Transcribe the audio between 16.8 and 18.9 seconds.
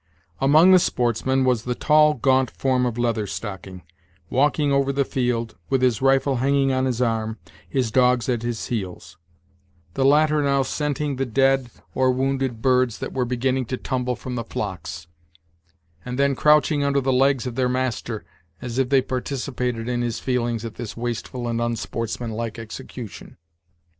under the legs of their master, as if